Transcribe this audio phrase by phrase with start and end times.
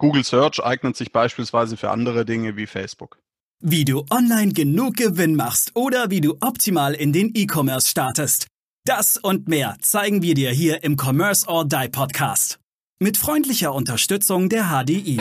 [0.00, 3.18] Google Search eignet sich beispielsweise für andere Dinge wie Facebook.
[3.62, 8.46] Wie du online genug Gewinn machst oder wie du optimal in den E-Commerce startest.
[8.86, 12.58] Das und mehr zeigen wir dir hier im Commerce or Die Podcast.
[12.98, 15.20] Mit freundlicher Unterstützung der HDI.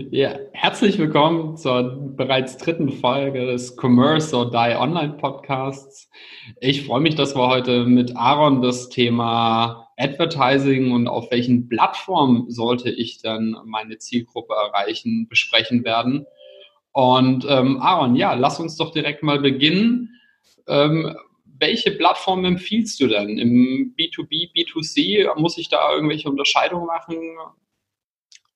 [0.00, 6.08] Ja, herzlich willkommen zur bereits dritten Folge des Commerce or Die Online Podcasts.
[6.60, 12.48] Ich freue mich, dass wir heute mit Aaron das Thema Advertising und auf welchen Plattformen
[12.48, 16.26] sollte ich dann meine Zielgruppe erreichen, besprechen werden.
[16.92, 20.10] Und ähm, Aaron, ja, lass uns doch direkt mal beginnen.
[20.68, 23.36] Ähm, welche Plattform empfiehlst du denn?
[23.36, 25.28] Im B2B, B2C?
[25.40, 27.16] Muss ich da irgendwelche Unterscheidungen machen?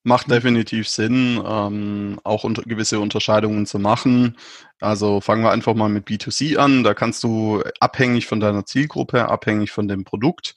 [0.05, 0.33] Macht mhm.
[0.33, 4.37] definitiv Sinn, ähm, auch unter, gewisse Unterscheidungen zu machen.
[4.80, 6.83] Also fangen wir einfach mal mit B2C an.
[6.83, 10.54] Da kannst du abhängig von deiner Zielgruppe, abhängig von dem Produkt,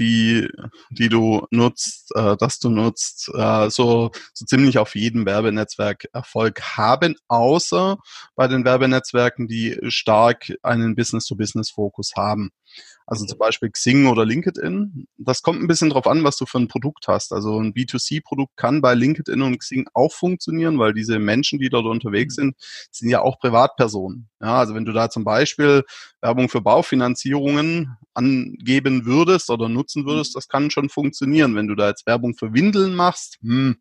[0.00, 0.48] die,
[0.90, 6.60] die du nutzt, äh, das du nutzt, äh, so, so ziemlich auf jedem Werbenetzwerk Erfolg
[6.76, 7.98] haben, außer
[8.34, 12.50] bei den Werbenetzwerken, die stark einen Business-to-Business-Fokus haben.
[13.10, 15.08] Also zum Beispiel Xing oder LinkedIn.
[15.18, 17.32] Das kommt ein bisschen drauf an, was du für ein Produkt hast.
[17.32, 21.86] Also ein B2C-Produkt kann bei LinkedIn und Xing auch funktionieren, weil diese Menschen, die dort
[21.86, 22.42] unterwegs mhm.
[22.42, 22.56] sind,
[22.92, 24.28] sind ja auch Privatpersonen.
[24.40, 25.82] Ja, also wenn du da zum Beispiel
[26.20, 30.38] Werbung für Baufinanzierungen angeben würdest oder nutzen würdest, mhm.
[30.38, 31.56] das kann schon funktionieren.
[31.56, 33.78] Wenn du da jetzt Werbung für Windeln machst, hm,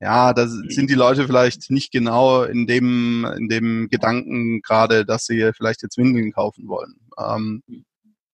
[0.00, 5.26] ja, da sind die Leute vielleicht nicht genau in dem, in dem Gedanken gerade, dass
[5.26, 6.94] sie vielleicht jetzt Windeln kaufen wollen.
[7.18, 7.62] Ähm,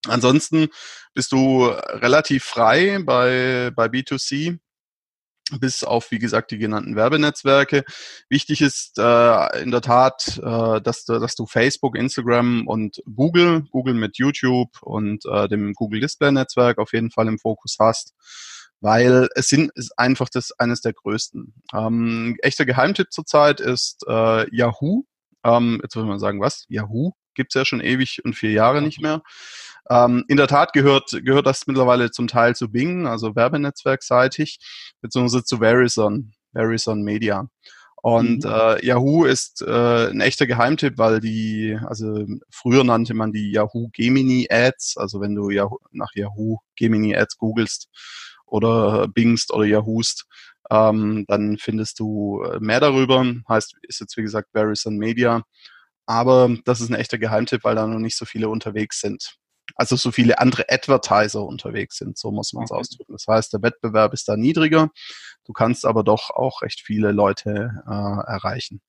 [0.07, 0.69] Ansonsten
[1.15, 4.59] bist du relativ frei bei, bei B2C
[5.59, 7.85] bis auf, wie gesagt, die genannten Werbenetzwerke.
[8.29, 13.65] Wichtig ist äh, in der Tat, äh, dass, du, dass du Facebook, Instagram und Google,
[13.71, 18.15] Google mit YouTube und äh, dem Google Display Netzwerk auf jeden Fall im Fokus hast,
[18.81, 21.55] weil es sind ist einfach das eines der größten.
[21.75, 25.05] Ähm, echter Geheimtipp zurzeit ist äh, Yahoo.
[25.43, 26.65] Ähm, jetzt würde man sagen, was?
[26.69, 29.23] Yahoo gibt's ja schon ewig und vier Jahre nicht mehr.
[29.89, 34.61] Ähm, in der Tat gehört, gehört das mittlerweile zum Teil zu Bing, also werbenetzwerkseitig,
[35.01, 37.49] beziehungsweise zu Verizon, Verizon Media.
[38.03, 38.51] Und mhm.
[38.51, 43.89] äh, Yahoo ist äh, ein echter Geheimtipp, weil die, also früher nannte man die Yahoo
[43.93, 47.89] Gemini Ads, also wenn du Yahoo, nach Yahoo Gemini Ads googelst
[48.47, 50.27] oder Bingst oder Yahoost,
[50.71, 53.27] ähm, dann findest du äh, mehr darüber.
[53.49, 55.43] Heißt, ist jetzt wie gesagt Verizon Media.
[56.07, 59.41] Aber das ist ein echter Geheimtipp, weil da noch nicht so viele unterwegs sind
[59.77, 62.81] also so viele andere Advertiser unterwegs sind, so muss man es okay.
[62.81, 63.13] ausdrücken.
[63.13, 64.91] Das heißt, der Wettbewerb ist da niedriger,
[65.45, 68.81] du kannst aber doch auch recht viele Leute äh, erreichen.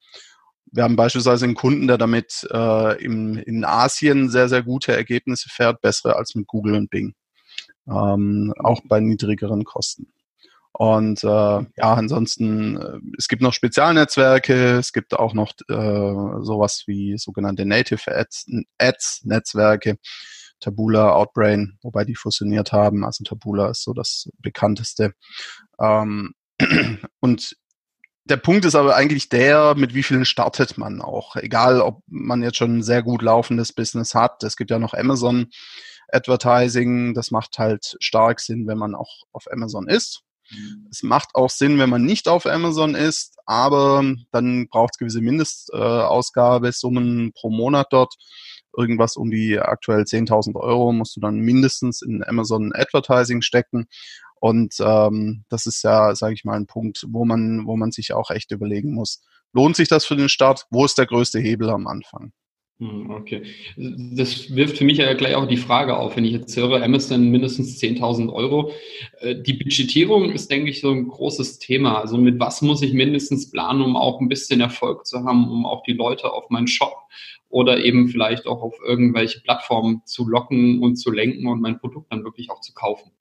[0.74, 5.50] Wir haben beispielsweise einen Kunden, der damit äh, im, in Asien sehr, sehr gute Ergebnisse
[5.50, 7.14] fährt, bessere als mit Google und Bing.
[7.88, 10.14] Ähm, auch bei niedrigeren Kosten.
[10.82, 16.86] Und äh, ja, ansonsten, äh, es gibt noch Spezialnetzwerke, es gibt auch noch äh, sowas
[16.88, 18.48] wie sogenannte Native Ads,
[18.80, 19.98] Ads Netzwerke,
[20.60, 23.06] Tabula, Outbrain, wobei die fusioniert haben.
[23.06, 25.14] Also Tabula ist so das bekannteste.
[25.80, 26.34] Ähm,
[27.20, 27.56] und
[28.26, 31.36] der Punkt ist aber eigentlich der, mit wie vielen startet man auch.
[31.36, 34.42] Egal, ob man jetzt schon ein sehr gut laufendes Business hat.
[34.42, 35.52] Es gibt ja noch Amazon
[36.08, 37.14] Advertising.
[37.14, 40.24] Das macht halt stark Sinn, wenn man auch auf Amazon ist.
[40.90, 45.22] Es macht auch Sinn, wenn man nicht auf Amazon ist, aber dann braucht es gewisse
[45.22, 48.16] Mindestausgabesummen äh, pro Monat dort
[48.78, 53.88] irgendwas um die aktuell 10.000 Euro musst du dann mindestens in Amazon Advertising stecken.
[54.40, 58.14] Und ähm, das ist ja, sage ich mal, ein Punkt, wo man, wo man sich
[58.14, 59.22] auch echt überlegen muss.
[59.54, 60.66] Lohnt sich das für den Start?
[60.72, 62.32] Wo ist der größte Hebel am Anfang?
[62.82, 63.44] Hm, okay.
[63.78, 67.30] Das wirft für mich ja gleich auch die Frage auf, wenn ich jetzt höre, Amazon
[67.30, 68.72] mindestens 10.000 Euro.
[69.20, 72.00] Äh, die Budgetierung ist, denke ich, so ein großes Thema.
[72.00, 75.68] Also mit was muss ich mindestens planen, um auch ein bisschen Erfolg zu haben, um
[75.68, 76.96] auch die Leute auf meinen Shop
[77.50, 82.12] oder eben vielleicht auch auf irgendwelche Plattformen zu locken und zu lenken und mein Produkt
[82.12, 83.12] dann wirklich auch zu kaufen.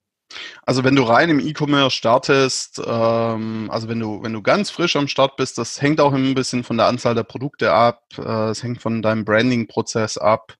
[0.65, 4.95] Also wenn du rein im E-Commerce startest, ähm, also wenn du, wenn du ganz frisch
[4.95, 8.49] am Start bist, das hängt auch ein bisschen von der Anzahl der Produkte ab, äh,
[8.49, 10.53] es hängt von deinem Branding-Prozess ab,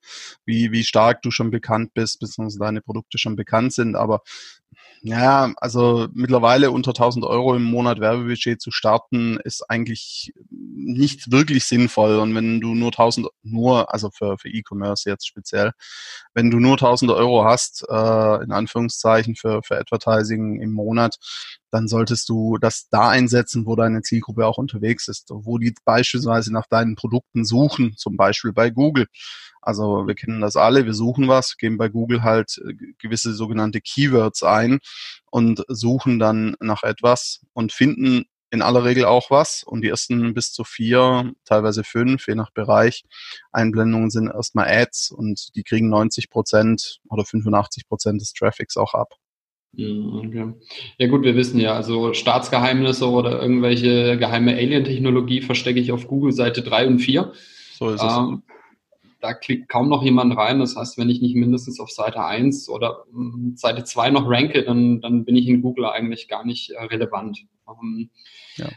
[0.44, 4.22] wie, wie stark du schon bekannt bist, beziehungsweise deine Produkte schon bekannt sind, aber
[5.04, 11.64] ja, also mittlerweile unter 1000 Euro im Monat Werbebudget zu starten, ist eigentlich nicht wirklich
[11.64, 12.20] sinnvoll.
[12.20, 15.72] Und wenn du nur 1000, nur, also für, für E-Commerce jetzt speziell,
[16.34, 21.18] wenn du nur 1000 Euro hast, äh, in Anführungszeichen für, für Advertising im Monat,
[21.72, 26.52] dann solltest du das da einsetzen, wo deine Zielgruppe auch unterwegs ist, wo die beispielsweise
[26.52, 29.06] nach deinen Produkten suchen, zum Beispiel bei Google.
[29.62, 33.80] Also wir kennen das alle, wir suchen was, geben bei Google halt äh, gewisse sogenannte
[33.80, 34.80] Keywords ein
[35.30, 39.62] und suchen dann nach etwas und finden in aller Regel auch was.
[39.62, 43.04] Und die ersten bis zu vier, teilweise fünf, je nach Bereich,
[43.50, 48.92] Einblendungen sind erstmal Ads und die kriegen 90 Prozent oder 85 Prozent des Traffics auch
[48.92, 49.14] ab.
[49.74, 50.52] Okay.
[50.98, 56.32] Ja gut, wir wissen ja, also Staatsgeheimnisse oder irgendwelche geheime Alien-Technologie verstecke ich auf Google
[56.32, 57.32] Seite 3 und 4.
[57.78, 58.12] So ist es.
[58.12, 58.42] Ähm,
[59.22, 60.58] da klickt kaum noch jemand rein.
[60.58, 64.62] Das heißt, wenn ich nicht mindestens auf Seite 1 oder hm, Seite 2 noch ranke,
[64.62, 67.46] dann, dann bin ich in Google eigentlich gar nicht äh, relevant.
[67.66, 68.10] Ähm,
[68.56, 68.68] ja.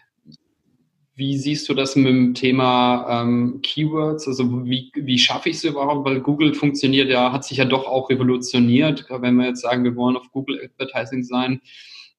[1.18, 4.28] Wie siehst du das mit dem Thema ähm, Keywords?
[4.28, 6.06] Also wie, wie schaffe ich es überhaupt?
[6.06, 9.06] Weil Google funktioniert ja, hat sich ja doch auch revolutioniert.
[9.10, 11.62] Wenn wir jetzt sagen, wir wollen auf Google Advertising sein,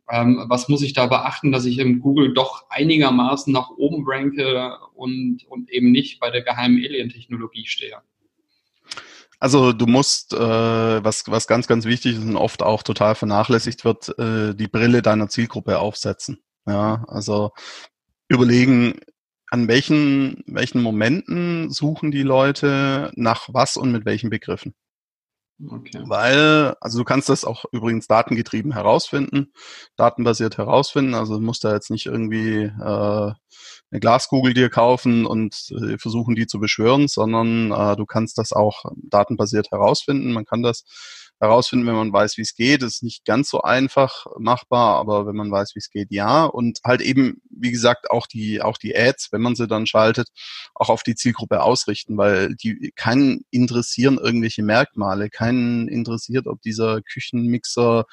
[0.09, 4.79] ähm, was muss ich da beachten, dass ich im Google doch einigermaßen nach oben ranke
[4.95, 7.99] und, und eben nicht bei der geheimen Alien-Technologie stehe?
[9.39, 13.85] Also du musst, äh, was, was ganz, ganz wichtig ist und oft auch total vernachlässigt
[13.85, 16.39] wird, äh, die Brille deiner Zielgruppe aufsetzen.
[16.67, 17.53] Ja, also
[18.29, 19.01] überlegen,
[19.51, 24.75] an welchen, welchen Momenten suchen die Leute nach was und mit welchen Begriffen.
[25.65, 26.03] Okay.
[26.05, 29.53] Weil, also du kannst das auch übrigens datengetrieben herausfinden,
[29.97, 31.15] datenbasiert herausfinden.
[31.15, 33.33] Also du musst da jetzt nicht irgendwie äh,
[33.91, 38.53] eine Glaskugel dir kaufen und äh, versuchen, die zu beschwören, sondern äh, du kannst das
[38.53, 40.33] auch datenbasiert herausfinden.
[40.33, 40.85] Man kann das
[41.41, 42.83] herausfinden, wenn man weiß, wie es geht.
[42.83, 46.45] Das ist nicht ganz so einfach machbar, aber wenn man weiß, wie es geht, ja.
[46.45, 50.29] Und halt eben, wie gesagt, auch die, auch die Ads, wenn man sie dann schaltet,
[50.75, 57.03] auch auf die Zielgruppe ausrichten, weil die keinen interessieren irgendwelche Merkmale, keinen interessiert, ob dieser
[57.03, 58.05] Küchenmixer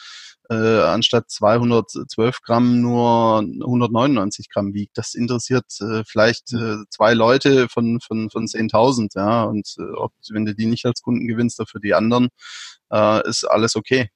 [0.54, 4.98] äh, anstatt 212 Gramm nur 199 Gramm wiegt.
[4.98, 9.44] Das interessiert äh, vielleicht äh, zwei Leute von, von, von 10.000, ja.
[9.44, 12.30] Und äh, ob, wenn du die nicht als Kunden gewinnst, dafür die anderen,
[12.92, 14.10] äh, ist alles okay.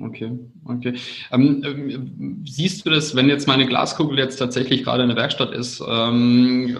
[0.00, 0.94] Okay, okay.
[1.30, 5.52] Ähm, ähm, siehst du das, wenn jetzt meine Glaskugel jetzt tatsächlich gerade in der Werkstatt
[5.52, 6.76] ist, ähm,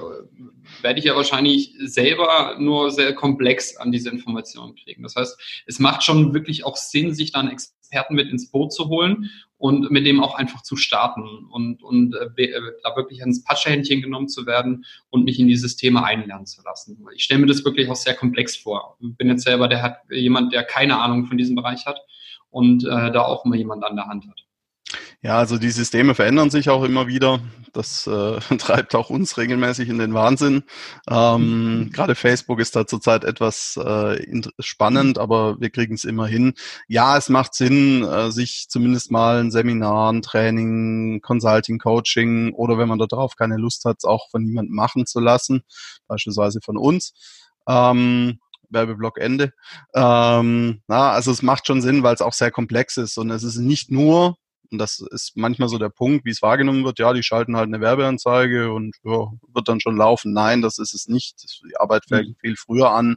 [0.84, 5.02] werde ich ja wahrscheinlich selber nur sehr komplex an diese Informationen kriegen.
[5.02, 8.88] Das heißt, es macht schon wirklich auch Sinn, sich dann Experten mit ins Boot zu
[8.88, 13.42] holen und mit dem auch einfach zu starten und, und äh, äh da wirklich ans
[13.42, 17.02] Patschehändchen genommen zu werden und mich in dieses Thema einlernen zu lassen.
[17.14, 18.98] Ich stelle mir das wirklich auch sehr komplex vor.
[19.00, 21.98] Ich bin jetzt selber der hat jemand, der keine Ahnung von diesem Bereich hat
[22.50, 24.43] und äh, da auch immer jemand an der Hand hat.
[25.24, 27.40] Ja, also die Systeme verändern sich auch immer wieder.
[27.72, 30.64] Das äh, treibt auch uns regelmäßig in den Wahnsinn.
[31.08, 31.92] Ähm, mhm.
[31.92, 36.52] Gerade Facebook ist da zurzeit etwas äh, spannend, aber wir kriegen es immer hin.
[36.88, 42.76] Ja, es macht Sinn, äh, sich zumindest mal ein Seminar, ein Training, Consulting, Coaching oder
[42.76, 45.62] wenn man darauf keine Lust hat, auch von jemandem machen zu lassen,
[46.06, 47.14] beispielsweise von uns.
[47.66, 49.54] Ähm, Werbeblock Ende.
[49.94, 53.42] Ähm, na, also es macht schon Sinn, weil es auch sehr komplex ist und es
[53.42, 54.36] ist nicht nur
[54.74, 56.98] und das ist manchmal so der Punkt, wie es wahrgenommen wird.
[56.98, 60.32] Ja, die schalten halt eine Werbeanzeige und ja, wird dann schon laufen.
[60.32, 61.62] Nein, das ist es nicht.
[61.64, 62.36] Die Arbeit fängt mhm.
[62.40, 63.14] viel früher an,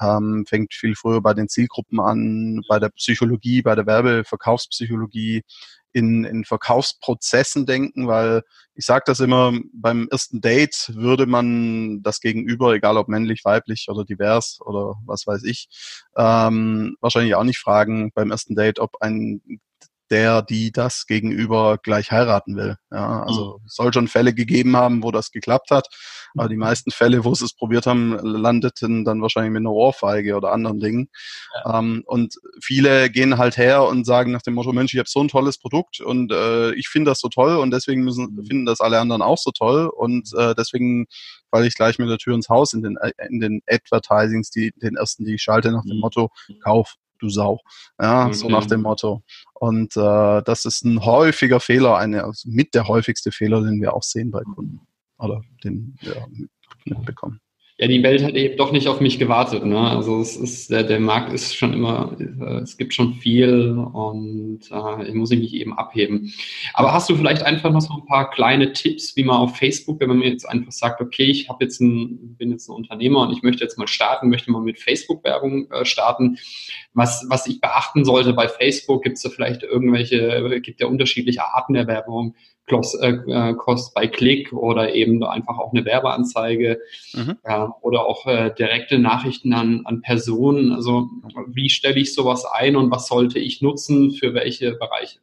[0.00, 5.44] ähm, fängt viel früher bei den Zielgruppen an, bei der Psychologie, bei der Werbeverkaufspsychologie,
[5.92, 8.42] in, in Verkaufsprozessen denken, weil
[8.74, 13.86] ich sage das immer, beim ersten Date würde man das Gegenüber, egal ob männlich, weiblich
[13.88, 15.68] oder divers oder was weiß ich,
[16.16, 19.60] ähm, wahrscheinlich auch nicht fragen beim ersten Date, ob ein
[20.10, 22.76] der, die das gegenüber gleich heiraten will.
[22.90, 23.68] Ja, also mhm.
[23.68, 25.88] soll schon Fälle gegeben haben, wo das geklappt hat.
[26.36, 30.36] Aber die meisten Fälle, wo sie es probiert haben, landeten dann wahrscheinlich mit einer Ohrfeige
[30.36, 31.08] oder anderen Dingen.
[31.64, 31.78] Ja.
[31.78, 35.20] Ähm, und viele gehen halt her und sagen nach dem Motto, Mensch, ich habe so
[35.20, 38.46] ein tolles Produkt und äh, ich finde das so toll und deswegen müssen, mhm.
[38.46, 39.88] finden das alle anderen auch so toll.
[39.88, 41.06] Und äh, deswegen
[41.50, 42.96] falle ich gleich mit der Tür ins Haus in den,
[43.28, 46.00] in den Advertisings, die, den ersten, die ich schalte, nach dem mhm.
[46.00, 46.30] Motto,
[46.62, 47.60] kauf, du Sau.
[48.00, 48.34] Ja, okay.
[48.34, 49.22] so nach dem Motto.
[49.54, 53.94] Und äh, das ist ein häufiger Fehler, eine, also mit der häufigste Fehler, den wir
[53.94, 54.80] auch sehen bei Kunden
[55.18, 56.26] oder den wir
[56.84, 57.40] mitbekommen
[57.80, 59.64] ja, die Welt hat eben doch nicht auf mich gewartet.
[59.64, 59.78] Ne?
[59.78, 64.60] Also es ist, der, der Markt ist schon immer, äh, es gibt schon viel und
[64.70, 66.30] äh, ich muss mich eben abheben.
[66.74, 69.98] Aber hast du vielleicht einfach noch so ein paar kleine Tipps, wie man auf Facebook,
[69.98, 73.22] wenn man mir jetzt einfach sagt, okay, ich habe jetzt ein, bin jetzt ein Unternehmer
[73.22, 76.36] und ich möchte jetzt mal starten, möchte mal mit Facebook-Werbung äh, starten.
[76.92, 81.44] Was, was ich beachten sollte bei Facebook, gibt es da vielleicht irgendwelche, gibt ja unterschiedliche
[81.44, 82.34] Arten der Werbung.
[82.70, 86.80] Cost, äh, äh, Cost bei Klick oder eben einfach auch eine Werbeanzeige
[87.12, 87.36] mhm.
[87.42, 90.72] äh, oder auch äh, direkte Nachrichten an, an Personen.
[90.72, 91.08] Also
[91.48, 95.18] wie stelle ich sowas ein und was sollte ich nutzen für welche Bereiche?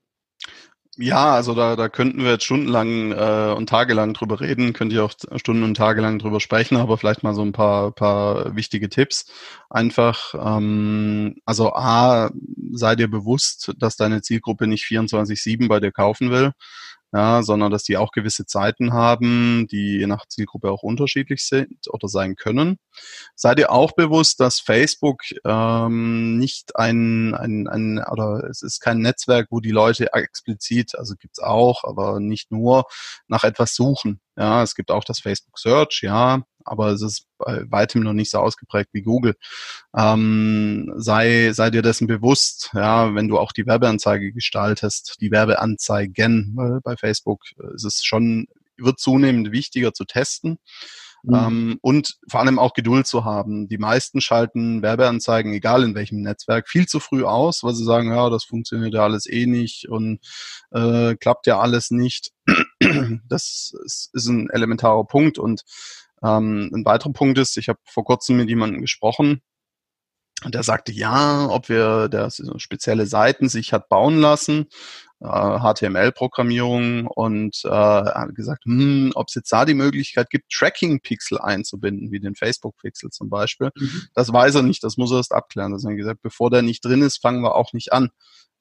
[1.00, 5.06] Ja, also da, da könnten wir jetzt stundenlang äh, und tagelang drüber reden, könnt ihr
[5.06, 9.32] auch Stunden und tagelang drüber sprechen, aber vielleicht mal so ein paar, paar wichtige Tipps.
[9.70, 12.32] Einfach, ähm, also A,
[12.72, 16.54] sei dir bewusst, dass deine Zielgruppe nicht 24-7 bei dir kaufen will
[17.14, 21.88] ja, sondern dass die auch gewisse Zeiten haben, die je nach Zielgruppe auch unterschiedlich sind
[21.90, 22.80] oder sein können.
[23.36, 29.00] Seid ihr auch bewusst, dass Facebook ähm, nicht ein, ein, ein, oder es ist kein
[29.00, 32.86] Netzwerk, wo die Leute explizit, also gibt's auch, aber nicht nur
[33.28, 34.20] nach etwas suchen.
[34.38, 38.30] Ja, es gibt auch das Facebook Search, ja, aber es ist bei weitem noch nicht
[38.30, 39.36] so ausgeprägt wie Google.
[39.98, 46.54] Ähm, sei, sei dir dessen bewusst, ja, wenn du auch die Werbeanzeige gestaltest, die Werbeanzeigen,
[46.56, 47.42] weil bei Facebook
[47.74, 50.60] ist es schon, wird zunehmend wichtiger zu testen.
[51.24, 51.36] Mhm.
[51.36, 53.68] Ähm, und vor allem auch Geduld zu haben.
[53.68, 58.12] Die meisten schalten Werbeanzeigen, egal in welchem Netzwerk, viel zu früh aus, weil sie sagen,
[58.12, 60.20] ja, das funktioniert ja alles eh nicht und
[60.72, 62.32] äh, klappt ja alles nicht.
[63.28, 65.64] Das ist, ist ein elementarer Punkt und
[66.24, 69.42] ähm, ein weiterer Punkt ist, ich habe vor kurzem mit jemandem gesprochen,
[70.46, 74.68] der sagte, ja, ob wir der spezielle Seiten sich hat bauen lassen,
[75.20, 82.12] HTML-Programmierung und äh, hat gesagt, hm, ob es jetzt da die Möglichkeit gibt, Tracking-Pixel einzubinden,
[82.12, 83.72] wie den Facebook-Pixel zum Beispiel.
[83.76, 84.04] Mhm.
[84.14, 85.72] Das weiß er nicht, das muss er erst abklären.
[85.72, 88.10] Das hat er gesagt, bevor der nicht drin ist, fangen wir auch nicht an.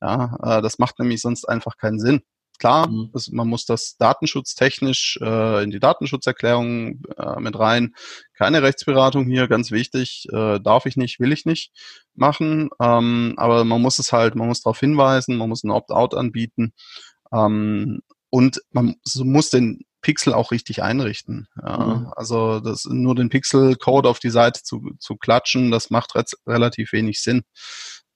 [0.01, 2.23] Ja, äh, das macht nämlich sonst einfach keinen Sinn.
[2.59, 3.11] Klar, mhm.
[3.13, 7.95] das, man muss das datenschutztechnisch äh, in die Datenschutzerklärung äh, mit rein.
[8.35, 10.27] Keine Rechtsberatung hier, ganz wichtig.
[10.33, 11.73] Äh, darf ich nicht, will ich nicht
[12.15, 12.71] machen.
[12.81, 16.73] Ähm, aber man muss es halt, man muss darauf hinweisen, man muss ein Opt-out anbieten.
[17.33, 21.49] Ähm, und man muss den Pixel auch richtig einrichten.
[21.61, 22.13] Ja, mhm.
[22.15, 26.93] Also das nur den Pixel-Code auf die Seite zu, zu klatschen, das macht re relativ
[26.93, 27.43] wenig Sinn.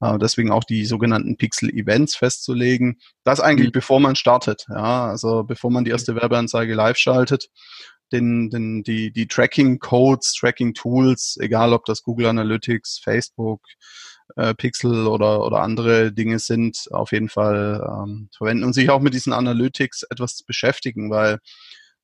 [0.01, 2.99] Äh, deswegen auch die sogenannten Pixel-Events festzulegen.
[3.25, 3.73] Das eigentlich mhm.
[3.73, 4.67] bevor man startet.
[4.69, 7.49] Ja, also bevor man die erste Werbeanzeige live schaltet.
[8.13, 13.61] Den, den, die, die Tracking-Codes, Tracking-Tools, egal ob das Google Analytics, Facebook,
[14.35, 19.01] äh, Pixel oder, oder andere Dinge sind, auf jeden Fall ähm, verwenden und sich auch
[19.01, 21.39] mit diesen Analytics etwas beschäftigen, weil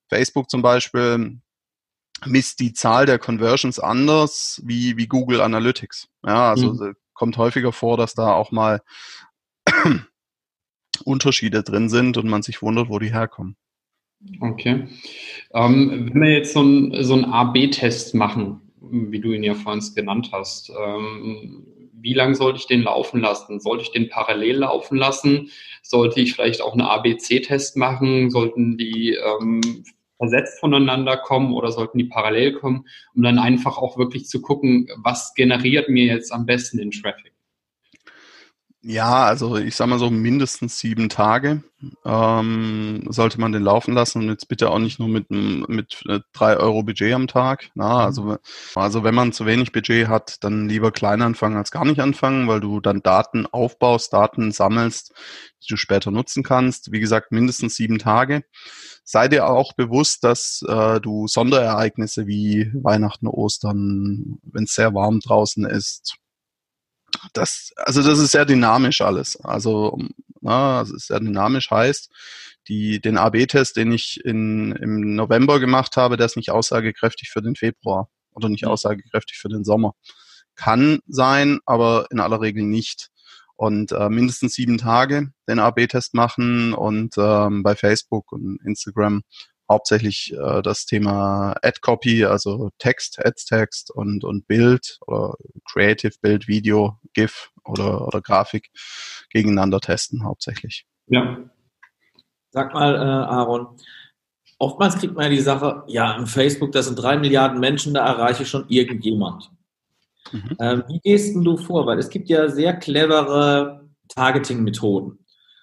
[0.09, 1.41] Facebook zum Beispiel
[2.25, 6.07] misst die Zahl der Conversions anders wie, wie Google Analytics.
[6.25, 8.83] Ja, also mhm kommt häufiger vor, dass da auch mal
[11.05, 13.57] Unterschiede drin sind und man sich wundert, wo die herkommen.
[14.41, 14.89] Okay.
[15.53, 20.31] Ähm, wenn wir jetzt so einen so A-B-Test machen, wie du ihn ja vorhin genannt
[20.33, 21.67] hast, ähm,
[21.99, 23.59] wie lange sollte ich den laufen lassen?
[23.59, 25.51] Sollte ich den parallel laufen lassen?
[25.83, 28.31] Sollte ich vielleicht auch einen A-B-C-Test machen?
[28.31, 29.85] Sollten die ähm,
[30.19, 34.89] versetzt voneinander kommen oder sollten die parallel kommen, um dann einfach auch wirklich zu gucken,
[34.97, 37.36] was generiert mir jetzt am besten den Traffic?
[38.89, 41.65] Ja, also ich sag mal so mindestens sieben Tage
[42.05, 46.21] ähm, sollte man den laufen lassen und jetzt bitte auch nicht nur mit mit äh,
[46.33, 47.69] drei Euro Budget am Tag.
[47.75, 48.37] Na, also
[48.77, 52.47] also wenn man zu wenig Budget hat, dann lieber klein anfangen als gar nicht anfangen,
[52.47, 55.13] weil du dann Daten aufbaust, Daten sammelst,
[55.65, 56.93] die du später nutzen kannst.
[56.93, 58.45] Wie gesagt, mindestens sieben Tage
[59.03, 65.19] sei dir auch bewusst, dass äh, du Sonderereignisse wie Weihnachten, Ostern, wenn es sehr warm
[65.19, 66.19] draußen ist,
[67.33, 69.37] das, also das ist sehr dynamisch alles.
[69.41, 69.99] Also,
[70.41, 72.11] na, es ist sehr dynamisch heißt,
[72.69, 77.43] die, den AB-Test, den ich in, im November gemacht habe, der ist nicht aussagekräftig für
[77.43, 78.71] den Februar oder nicht mhm.
[78.71, 79.95] aussagekräftig für den Sommer.
[80.55, 83.11] Kann sein, aber in aller Regel nicht
[83.57, 89.23] und äh, mindestens sieben Tage den AB-Test machen und ähm, bei Facebook und Instagram
[89.69, 95.35] hauptsächlich äh, das Thema Ad-Copy, also Text, Ads-Text und, und Bild oder
[95.71, 98.71] Creative Bild, Video, GIF oder, oder Grafik
[99.31, 100.87] gegeneinander testen hauptsächlich.
[101.09, 101.39] Ja.
[102.51, 103.69] Sag mal, äh, Aaron,
[104.59, 108.07] oftmals kriegt man ja die Sache, ja, im Facebook, das sind drei Milliarden Menschen, da
[108.07, 109.51] erreiche ich schon irgendjemand.
[110.33, 110.57] Mhm.
[110.61, 111.87] Ähm, wie gehst du vor?
[111.87, 115.19] Weil es gibt ja sehr clevere Targeting-Methoden.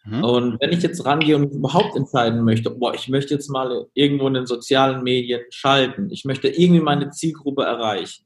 [0.06, 0.24] Mhm.
[0.24, 4.28] Und wenn ich jetzt rangehe und überhaupt entscheiden möchte, boah, ich möchte jetzt mal irgendwo
[4.28, 8.26] in den sozialen Medien schalten, ich möchte irgendwie meine Zielgruppe erreichen.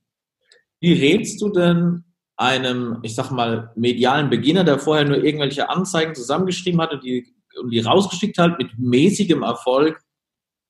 [0.79, 2.03] Wie rätst du denn
[2.38, 7.34] einem, ich sag mal, medialen Beginner, der vorher nur irgendwelche Anzeigen zusammengeschrieben hat und die,
[7.60, 10.00] und die rausgeschickt hat mit mäßigem Erfolg,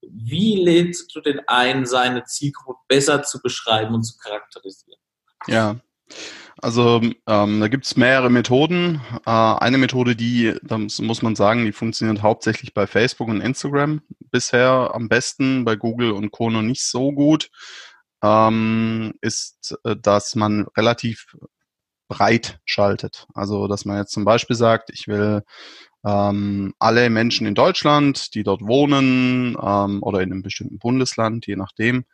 [0.02, 5.00] wie lädst du denn ein, seine Zielgruppe besser zu beschreiben und zu charakterisieren?
[5.48, 5.76] Ja,
[6.62, 9.02] also ähm, da gibt es mehrere Methoden.
[9.26, 14.02] Äh, eine Methode, die, da muss man sagen, die funktioniert hauptsächlich bei Facebook und Instagram
[14.32, 16.50] bisher am besten, bei Google und Co.
[16.50, 17.50] noch nicht so gut,
[18.24, 21.36] ähm, ist, äh, dass man relativ
[22.08, 23.28] breit schaltet.
[23.34, 25.44] Also dass man jetzt zum Beispiel sagt, ich will
[26.06, 31.56] ähm, alle Menschen in Deutschland, die dort wohnen ähm, oder in einem bestimmten Bundesland, je
[31.56, 32.06] nachdem.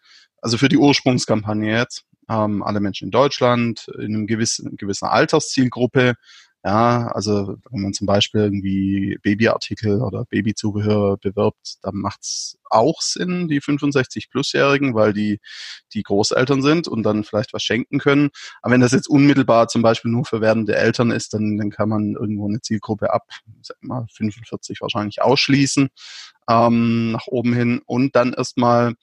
[0.42, 6.16] Also für die Ursprungskampagne jetzt, ähm, alle Menschen in Deutschland in einem gewissen, gewissen Alterszielgruppe,
[6.66, 13.50] ja, also wenn man zum Beispiel irgendwie Babyartikel oder Babyzubehör bewirbt, dann macht's auch Sinn,
[13.50, 15.42] die 65-Plus-Jährigen, weil die
[15.94, 18.30] die Großeltern sind und dann vielleicht was schenken können.
[18.62, 21.90] Aber wenn das jetzt unmittelbar zum Beispiel nur für werdende Eltern ist, dann, dann kann
[21.90, 23.28] man irgendwo eine Zielgruppe ab,
[23.62, 25.90] sag mal, 45 wahrscheinlich ausschließen,
[26.50, 28.94] ähm, nach oben hin und dann erstmal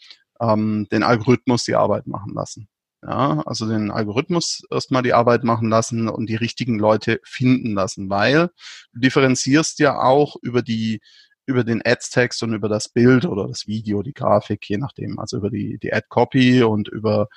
[0.41, 2.70] ähm, den Algorithmus die Arbeit machen lassen.
[3.03, 8.11] Ja, also den Algorithmus erstmal die Arbeit machen lassen und die richtigen Leute finden lassen,
[8.11, 8.51] weil
[8.93, 11.01] du differenzierst ja auch über die
[11.47, 15.39] über den Ads-Text und über das Bild oder das Video, die Grafik, je nachdem, also
[15.39, 17.29] über die, die Ad-Copy und über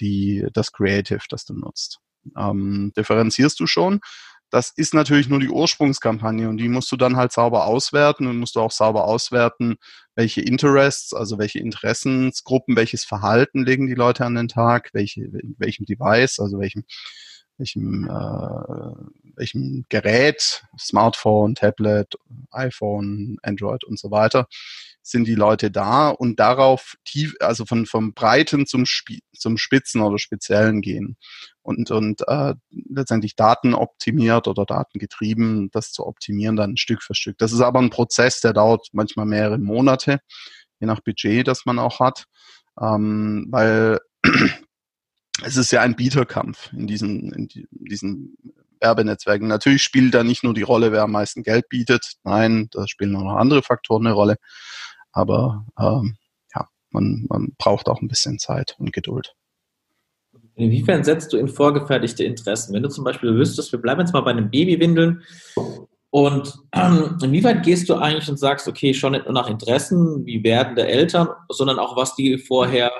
[0.00, 2.00] die, das Creative, das du nutzt.
[2.36, 4.00] Ähm, differenzierst du schon.
[4.54, 8.38] Das ist natürlich nur die Ursprungskampagne und die musst du dann halt sauber auswerten und
[8.38, 9.78] musst du auch sauber auswerten,
[10.14, 15.22] welche Interests, also welche Interessensgruppen, welches Verhalten legen die Leute an den Tag, welche,
[15.58, 16.84] welchem Device, also welchem,
[17.58, 22.14] welchem, äh, welchem Gerät, Smartphone, Tablet,
[22.52, 24.46] iPhone, Android und so weiter,
[25.06, 30.00] sind die Leute da und darauf tief, also von, vom Breiten zum, Sp zum Spitzen
[30.00, 31.18] oder Speziellen gehen
[31.62, 37.36] und, und äh, letztendlich Daten optimiert oder datengetrieben, das zu optimieren dann Stück für Stück.
[37.36, 40.20] Das ist aber ein Prozess, der dauert manchmal mehrere Monate,
[40.80, 42.24] je nach Budget, das man auch hat,
[42.80, 44.00] ähm, weil
[45.42, 48.38] es ist ja ein Bieterkampf in diesen, in diesen
[48.80, 49.48] Werbenetzwerken.
[49.48, 52.14] Natürlich spielt da nicht nur die Rolle, wer am meisten Geld bietet.
[52.22, 54.36] Nein, da spielen auch noch andere Faktoren eine Rolle.
[55.14, 56.16] Aber ähm,
[56.54, 59.34] ja, man, man braucht auch ein bisschen Zeit und Geduld.
[60.56, 62.74] Inwiefern setzt du in vorgefertigte Interessen?
[62.74, 65.22] Wenn du zum Beispiel wüsstest, wir bleiben jetzt mal bei einem Babywindeln
[66.10, 70.42] und ähm, inwieweit gehst du eigentlich und sagst, okay, schon nicht nur nach Interessen, wie
[70.44, 72.92] werden der Eltern, sondern auch was die vorher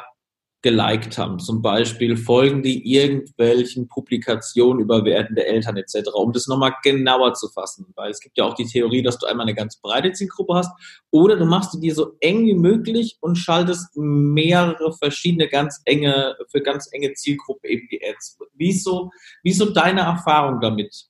[0.64, 1.38] geliked haben.
[1.38, 7.49] Zum Beispiel folgen die irgendwelchen Publikationen über werdende Eltern etc., um das nochmal genauer zu
[7.50, 7.93] fassen.
[7.95, 10.73] Weil es gibt ja auch die Theorie, dass du einmal eine ganz breite Zielgruppe hast
[11.10, 16.62] oder du machst die so eng wie möglich und schaltest mehrere verschiedene ganz enge, für
[16.62, 18.38] ganz enge Zielgruppen eben die Ads.
[18.54, 19.10] Wie ist so,
[19.43, 21.08] wie ist so deine Erfahrung damit?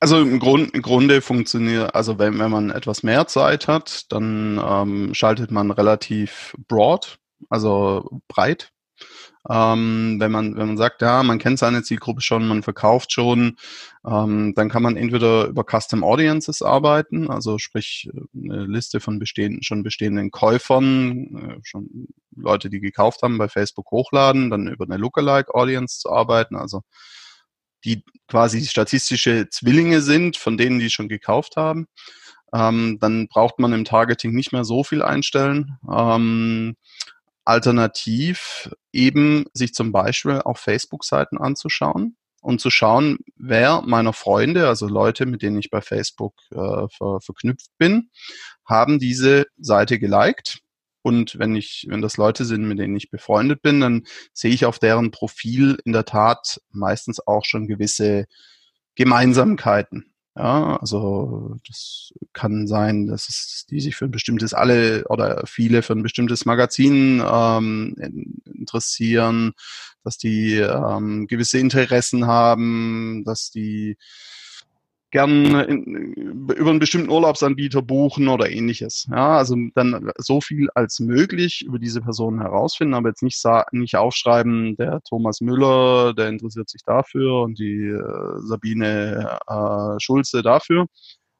[0.00, 4.62] Also im, Grund, im Grunde funktioniert, also wenn, wenn man etwas mehr Zeit hat, dann
[4.62, 7.18] ähm, schaltet man relativ broad
[7.48, 8.72] also breit.
[9.48, 13.56] Ähm, wenn man wenn man sagt, ja, man kennt seine Zielgruppe schon, man verkauft schon,
[14.04, 19.62] ähm, dann kann man entweder über Custom Audiences arbeiten, also sprich eine Liste von bestehenden
[19.62, 24.96] schon bestehenden Käufern, äh, schon Leute, die gekauft haben, bei Facebook hochladen, dann über eine
[24.96, 26.82] Lookalike Audience zu arbeiten, also
[27.84, 31.86] die quasi statistische Zwillinge sind von denen, die schon gekauft haben.
[32.52, 35.78] Ähm, dann braucht man im Targeting nicht mehr so viel einstellen.
[35.90, 36.76] Ähm,
[37.46, 44.86] Alternativ eben sich zum Beispiel auch Facebook-Seiten anzuschauen und zu schauen, wer meiner Freunde, also
[44.86, 48.10] Leute, mit denen ich bei Facebook äh, ver verknüpft bin,
[48.64, 50.60] haben diese Seite geliked.
[51.02, 54.64] Und wenn ich, wenn das Leute sind, mit denen ich befreundet bin, dann sehe ich
[54.64, 58.26] auf deren Profil in der Tat meistens auch schon gewisse
[58.96, 60.15] Gemeinsamkeiten.
[60.38, 65.80] Ja, also das kann sein, dass es, die sich für ein bestimmtes alle oder viele
[65.80, 67.96] für ein bestimmtes Magazin ähm,
[68.44, 69.54] interessieren,
[70.04, 73.96] dass die ähm, gewisse Interessen haben, dass die
[75.10, 79.06] gern in, über einen bestimmten Urlaubsanbieter buchen oder ähnliches.
[79.10, 83.42] Ja, also dann so viel als möglich über diese Personen herausfinden, aber jetzt nicht,
[83.72, 90.42] nicht aufschreiben, der Thomas Müller, der interessiert sich dafür und die äh, Sabine äh, Schulze
[90.42, 90.86] dafür,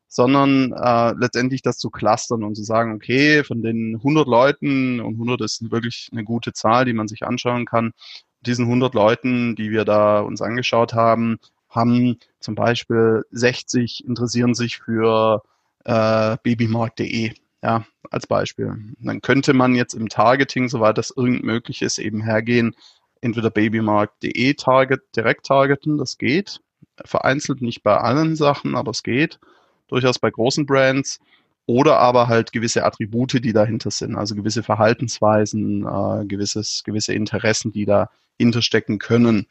[0.09, 5.15] sondern äh, letztendlich das zu clustern und zu sagen, okay, von den 100 Leuten, und
[5.15, 7.93] 100 ist wirklich eine gute Zahl, die man sich anschauen kann,
[8.41, 11.39] diesen 100 Leuten, die wir da uns angeschaut haben,
[11.77, 15.43] haben zum Beispiel 60 interessieren sich für
[15.85, 18.77] äh, babymarkt.de, ja, als Beispiel.
[18.99, 22.75] Dann könnte man jetzt im Targeting, soweit das irgend möglich ist, eben hergehen,
[23.21, 26.61] entweder babymarkt.de target, direkt targeten, das geht.
[27.05, 29.39] Vereinzelt nicht bei allen Sachen, aber es geht.
[29.89, 31.21] Durchaus bei großen Brands.
[31.67, 37.73] Oder aber halt gewisse Attribute, die dahinter sind, also gewisse Verhaltensweisen, äh, gewisses, gewisse Interessen,
[37.73, 38.09] die da
[38.39, 39.47] hinterstecken können,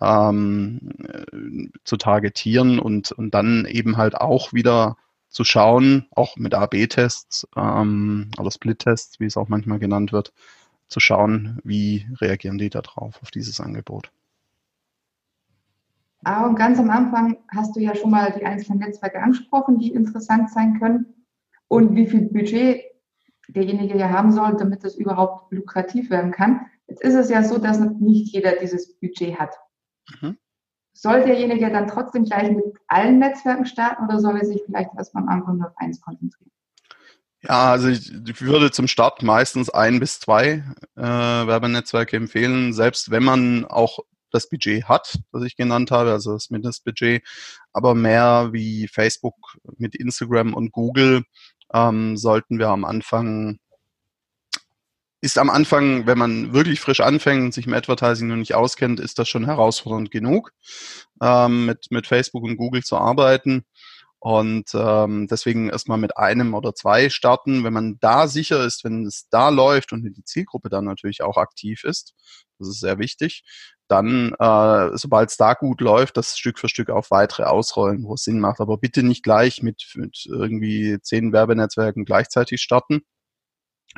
[0.00, 4.96] ähm, äh, zu targetieren und, und dann eben halt auch wieder
[5.28, 10.32] zu schauen, auch mit AB-Tests ähm, oder Split-Tests, wie es auch manchmal genannt wird,
[10.88, 14.12] zu schauen, wie reagieren die da drauf, auf dieses Angebot.
[16.24, 20.50] Aaron, ganz am Anfang hast du ja schon mal die einzelnen Netzwerke angesprochen, die interessant
[20.50, 21.06] sein können
[21.68, 22.82] und wie viel Budget
[23.48, 26.66] derjenige ja haben soll, damit es überhaupt lukrativ werden kann.
[26.86, 29.54] Jetzt ist es ja so, dass nicht jeder dieses Budget hat.
[30.20, 30.36] Mhm.
[30.92, 35.24] Soll derjenige dann trotzdem gleich mit allen Netzwerken starten oder soll er sich vielleicht erstmal
[35.24, 36.50] am Anfang nur auf eins konzentrieren?
[37.42, 40.64] Ja, also ich, ich, würde zum Start meistens ein bis zwei
[40.96, 43.98] äh, Werbenetzwerke empfehlen, selbst wenn man auch
[44.30, 47.22] das Budget hat, das ich genannt habe, also das Mindestbudget,
[47.72, 49.36] aber mehr wie Facebook
[49.76, 51.24] mit Instagram und Google
[51.72, 53.58] ähm, sollten wir am Anfang
[55.24, 59.00] ist am Anfang, wenn man wirklich frisch anfängt und sich mit Advertising noch nicht auskennt,
[59.00, 60.52] ist das schon herausfordernd genug,
[61.22, 63.64] ähm, mit, mit Facebook und Google zu arbeiten.
[64.18, 67.64] Und ähm, deswegen erstmal mit einem oder zwei starten.
[67.64, 71.38] Wenn man da sicher ist, wenn es da läuft und die Zielgruppe dann natürlich auch
[71.38, 72.14] aktiv ist,
[72.58, 73.44] das ist sehr wichtig,
[73.88, 78.14] dann, äh, sobald es da gut läuft, das Stück für Stück auf weitere ausrollen, wo
[78.14, 78.60] es Sinn macht.
[78.60, 83.02] Aber bitte nicht gleich mit, mit irgendwie zehn Werbenetzwerken gleichzeitig starten.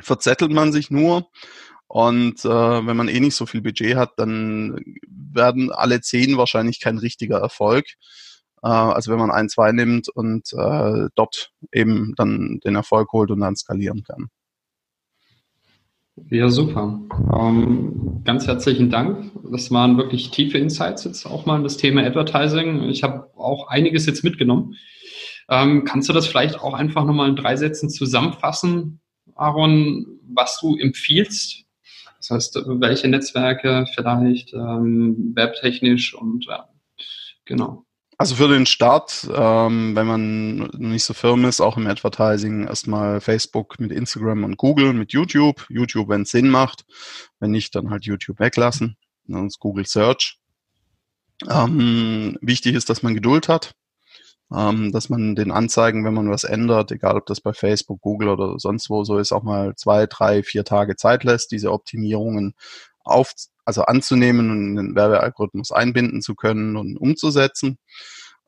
[0.01, 1.29] Verzettelt man sich nur.
[1.87, 6.81] Und äh, wenn man eh nicht so viel Budget hat, dann werden alle zehn wahrscheinlich
[6.81, 7.85] kein richtiger Erfolg.
[8.61, 13.31] Äh, also wenn man ein, zwei nimmt und äh, dort eben dann den Erfolg holt
[13.31, 14.27] und dann skalieren kann.
[16.29, 16.99] Ja, super.
[17.39, 19.31] Ähm, ganz herzlichen Dank.
[19.51, 22.83] Das waren wirklich tiefe Insights jetzt auch mal in das Thema Advertising.
[22.89, 24.75] Ich habe auch einiges jetzt mitgenommen.
[25.47, 28.99] Ähm, kannst du das vielleicht auch einfach nochmal in drei Sätzen zusammenfassen,
[29.37, 31.63] Aaron, was du empfiehlst?
[32.17, 36.67] Das heißt, welche Netzwerke vielleicht ähm, webtechnisch und ja,
[37.45, 37.85] genau.
[38.19, 43.21] Also für den Start, ähm, wenn man nicht so firm ist, auch im Advertising, erstmal
[43.21, 45.67] Facebook mit Instagram und Google, mit YouTube.
[45.69, 46.83] YouTube, wenn es Sinn macht.
[47.39, 48.97] Wenn nicht, dann halt YouTube weglassen.
[49.27, 50.39] Sonst Google Search.
[51.47, 53.75] Ähm, wichtig ist, dass man Geduld hat.
[54.55, 58.29] Ähm, dass man den Anzeigen, wenn man was ändert, egal ob das bei Facebook, Google
[58.29, 62.53] oder sonst wo so ist, auch mal zwei, drei, vier Tage Zeit lässt, diese Optimierungen
[63.03, 63.33] auf,
[63.65, 67.77] also anzunehmen und den Werbealgorithmus einbinden zu können und umzusetzen.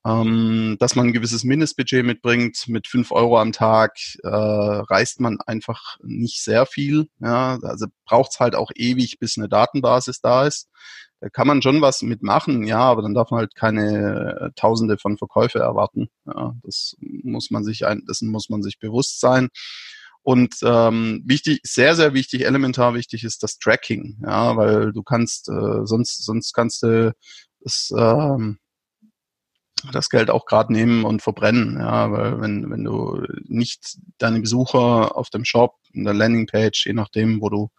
[0.06, 2.68] Ähm, dass man ein gewisses Mindestbudget mitbringt.
[2.68, 7.10] Mit fünf Euro am Tag äh, reißt man einfach nicht sehr viel.
[7.20, 10.70] Ja, also braucht es halt auch ewig, bis eine Datenbasis da ist.
[11.22, 14.98] Da kann man schon was mitmachen, ja, aber dann darf man halt keine äh, Tausende
[14.98, 16.10] von Verkäufe erwarten.
[16.26, 19.50] Ja, das muss man sich ein, dessen muss man sich bewusst sein.
[20.22, 25.50] Und ähm, wichtig, sehr, sehr wichtig, elementar wichtig ist das Tracking, ja, weil du kannst,
[25.50, 27.14] äh, sonst, sonst kannst du
[27.62, 28.60] das, ähm,
[29.94, 35.16] das Geld auch gerade nehmen und verbrennen, ja, weil wenn, wenn du nicht deine Besucher
[35.18, 37.70] auf dem Shop, in der Landingpage, je nachdem, wo du, wo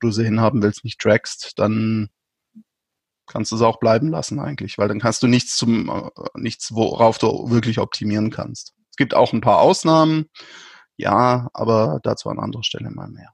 [0.00, 2.10] du sie hinhaben willst, nicht trackst, dann
[3.26, 6.74] kannst du es auch bleiben lassen eigentlich, weil dann kannst du nichts zum, äh, nichts,
[6.74, 8.74] worauf du wirklich optimieren kannst.
[8.90, 10.26] Es gibt auch ein paar Ausnahmen,
[10.96, 13.30] ja, aber dazu an anderer Stelle mal mehr.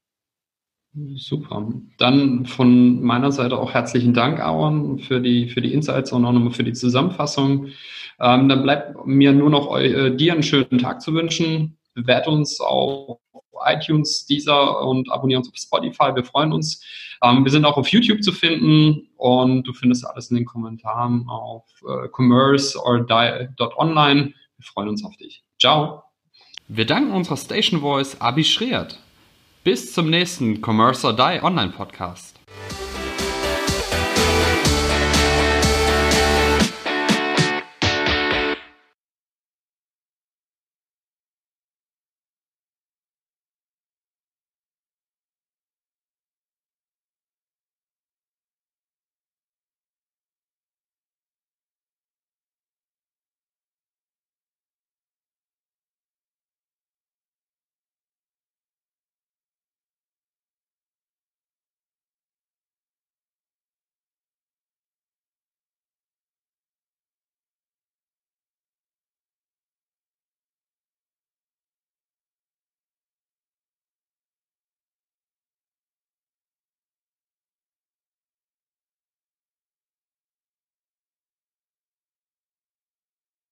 [1.14, 1.72] Super.
[1.96, 6.33] Dann von meiner Seite auch herzlichen Dank, Aaron, für die, für die Insights und auch
[6.33, 7.68] nochmal für die Zusammenfassung.
[8.20, 11.78] Ähm, dann bleibt mir nur noch äh, dir einen schönen Tag zu wünschen.
[11.94, 13.20] Bewerte uns auf
[13.66, 16.14] iTunes, Deezer und abonniere uns auf Spotify.
[16.14, 16.85] Wir freuen uns.
[17.22, 21.29] Ähm, wir sind auch auf YouTube zu finden und du findest alles in den Kommentaren
[21.29, 24.35] auf äh, commerce or die.online.
[24.57, 25.42] Wir freuen uns auf dich.
[25.61, 26.03] Ciao.
[26.68, 28.98] Wir danken unserer Station Voice Abi Schreert.
[29.64, 32.32] Bis zum nächsten Commerce or Die Online Podcast.